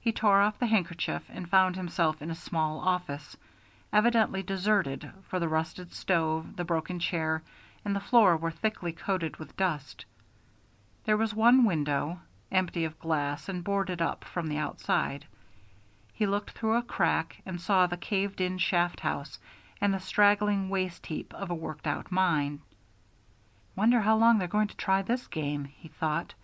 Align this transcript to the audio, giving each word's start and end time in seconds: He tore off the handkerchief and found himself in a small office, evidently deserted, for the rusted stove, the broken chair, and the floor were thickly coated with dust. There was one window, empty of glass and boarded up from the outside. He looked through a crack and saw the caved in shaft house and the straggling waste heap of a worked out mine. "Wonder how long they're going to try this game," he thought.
He 0.00 0.10
tore 0.10 0.40
off 0.40 0.58
the 0.58 0.66
handkerchief 0.66 1.22
and 1.28 1.48
found 1.48 1.76
himself 1.76 2.20
in 2.20 2.28
a 2.28 2.34
small 2.34 2.80
office, 2.80 3.36
evidently 3.92 4.42
deserted, 4.42 5.08
for 5.28 5.38
the 5.38 5.46
rusted 5.48 5.94
stove, 5.94 6.56
the 6.56 6.64
broken 6.64 6.98
chair, 6.98 7.44
and 7.84 7.94
the 7.94 8.00
floor 8.00 8.36
were 8.36 8.50
thickly 8.50 8.90
coated 8.92 9.36
with 9.36 9.56
dust. 9.56 10.06
There 11.04 11.16
was 11.16 11.32
one 11.34 11.62
window, 11.64 12.18
empty 12.50 12.84
of 12.84 12.98
glass 12.98 13.48
and 13.48 13.62
boarded 13.62 14.02
up 14.02 14.24
from 14.24 14.48
the 14.48 14.58
outside. 14.58 15.24
He 16.12 16.26
looked 16.26 16.50
through 16.50 16.74
a 16.74 16.82
crack 16.82 17.40
and 17.46 17.60
saw 17.60 17.86
the 17.86 17.96
caved 17.96 18.40
in 18.40 18.58
shaft 18.58 18.98
house 18.98 19.38
and 19.80 19.94
the 19.94 20.00
straggling 20.00 20.68
waste 20.68 21.06
heap 21.06 21.32
of 21.32 21.48
a 21.48 21.54
worked 21.54 21.86
out 21.86 22.10
mine. 22.10 22.60
"Wonder 23.76 24.00
how 24.00 24.16
long 24.16 24.38
they're 24.38 24.48
going 24.48 24.66
to 24.66 24.76
try 24.76 25.00
this 25.02 25.28
game," 25.28 25.66
he 25.66 25.86
thought. 25.86 26.34